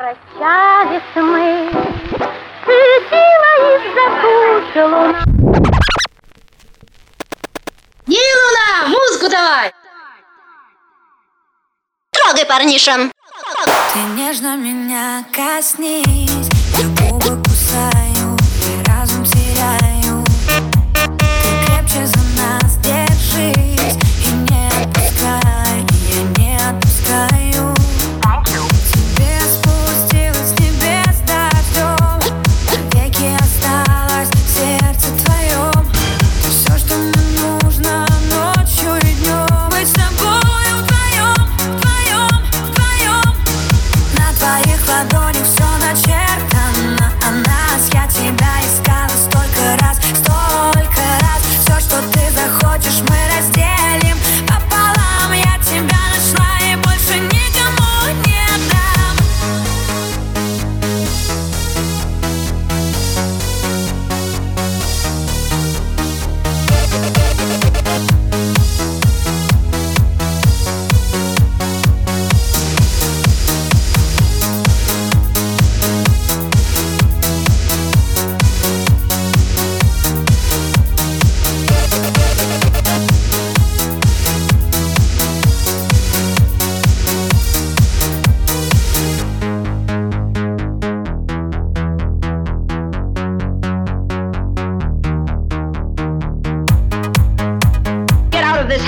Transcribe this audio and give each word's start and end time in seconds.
Прощались 0.00 1.02
мы, 1.14 1.70
светила 2.64 3.52
из-за 3.76 4.86
луна. 4.86 5.24
Не 8.06 8.16
луна, 8.16 8.88
музыку 8.88 9.28
давай! 9.30 9.70
Трогай, 12.12 12.46
парнишам. 12.46 13.12
Ты 13.92 13.98
нежно 14.16 14.56
меня 14.56 15.22
коснись 15.34 16.59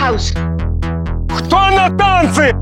house. 0.00 0.32
Хто 1.28 1.70
на 1.70 1.90
танці? 1.90 2.54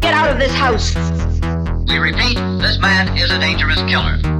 Get 0.00 0.14
out 0.20 0.30
of 0.32 0.38
this 0.38 0.54
house. 0.64 0.94
We 1.88 1.96
repeat, 1.98 2.36
this 2.64 2.78
man 2.78 3.04
is 3.22 3.30
a 3.36 3.38
dangerous 3.46 3.80
killer. 3.90 4.39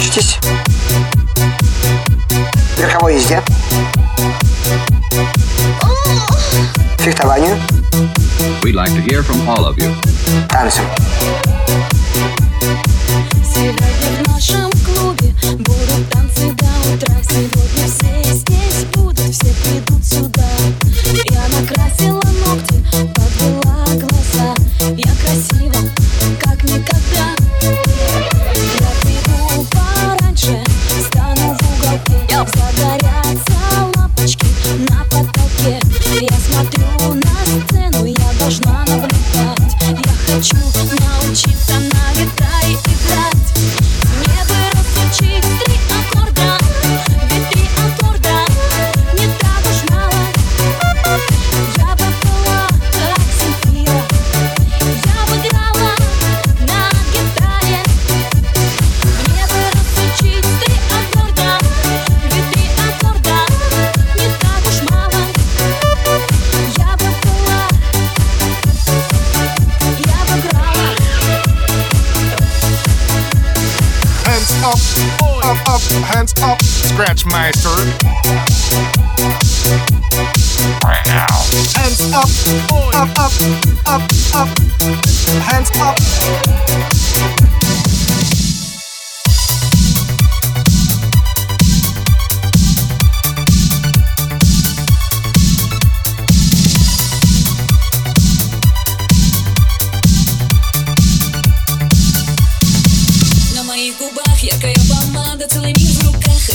учитесь? 0.00 0.38
Верховой 2.78 3.16
езде. 3.16 3.42
Фехтованию. 6.98 7.56
We'd 8.62 8.74
like 8.74 8.92
to 8.92 9.02
hear 9.02 9.22
from 9.22 9.46
all 9.46 9.66
of 9.66 9.76
you. 9.78 9.94
Танцем. 10.48 10.84
Сегодня 13.44 14.24
в 14.24 14.28
нашем 14.28 14.69
up, 74.70 74.78
up, 75.44 75.68
up, 75.68 75.80
hands 76.04 76.32
up, 76.42 76.58
Scratchmeister. 76.58 77.74
Right 80.84 81.06
now. 81.06 81.26
Hands 81.74 82.00
up, 82.12 82.28
up, 82.94 83.10
up, 83.18 83.32
up, 83.86 84.02
up, 84.34 84.48
hands 85.42 85.70
up. 85.76 87.69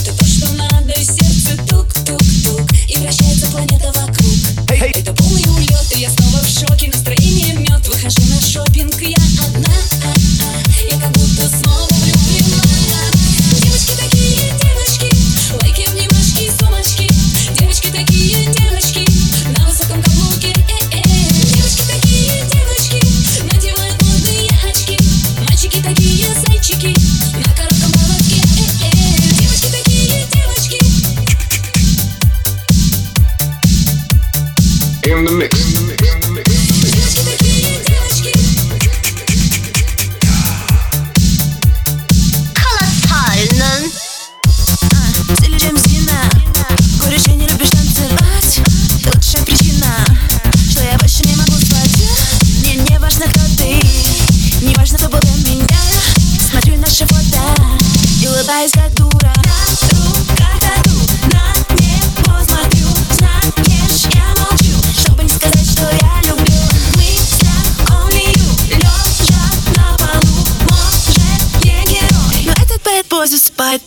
Ты 0.05 0.13
то, 0.13 0.23
что 0.23 0.53
надо 0.53 0.84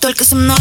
только 0.08 0.25
со 0.25 0.37
мной. 0.37 0.56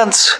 sense. 0.00 0.39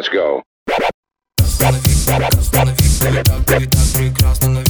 Let's 0.00 0.08
go. 0.08 0.42
прекрасно, 0.66 1.78
прекрасно, 1.82 2.40
прекрасно, 2.40 2.74
прекрасно, 3.00 3.44
прекрасно, 3.44 3.98
прекрасно, 3.98 4.69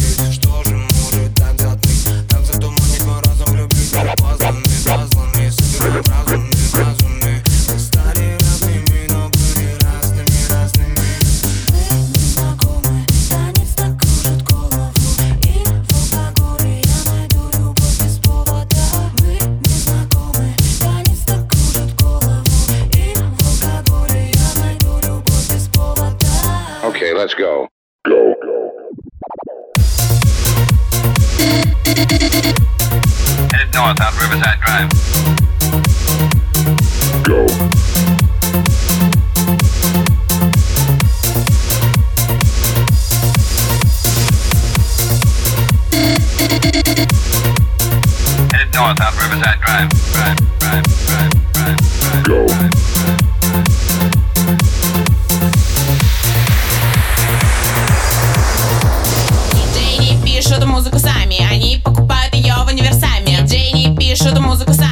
Okay, 26.90 27.14
let's 27.14 27.34
go. 27.34 27.68
Go, 28.04 28.34
go. 28.42 28.72
Head 33.52 33.68
north 33.72 34.00
on 34.00 34.12
Riverside 34.18 34.58
Drive. 34.60 34.90
Go. 37.22 37.46
Head 48.50 48.68
north 48.74 49.00
on 49.00 49.12
Riverside 49.14 49.60
Drive. 49.60 49.88
Drive, 50.10 50.38
drive, 50.58 50.84
drive, 51.06 51.30
drive, 51.52 51.76
drive. 51.86 52.24
Go. 52.24 52.46
Drive. 52.48 52.89
musical 64.60 64.74
sound. 64.74 64.89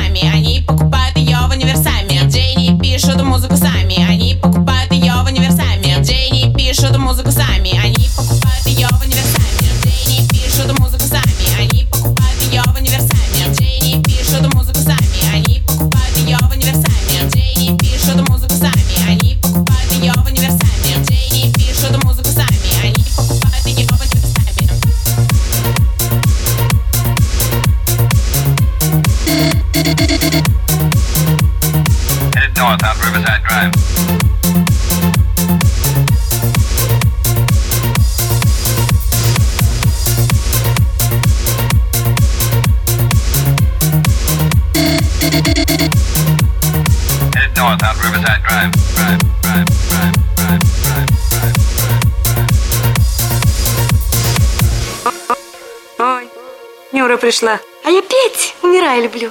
Нюра 56.93 57.17
пришла. 57.17 57.61
А 57.85 57.91
я 57.91 58.03
петь, 58.03 58.55
умираю, 58.63 59.03
люблю. 59.05 59.31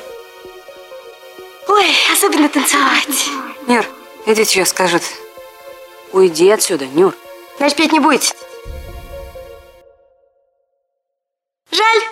Ой, 1.68 1.86
особенно 2.14 2.48
танцевать. 2.50 3.30
Нюр, 3.68 3.86
иди 4.26 4.46
что 4.46 4.66
скажут. 4.66 5.04
Уйди 6.12 6.50
отсюда, 6.50 6.86
Нюр. 6.86 7.16
Значит, 7.58 7.78
петь 7.78 7.92
не 7.92 8.00
будете. 8.00 8.34
Жаль. 11.72 12.04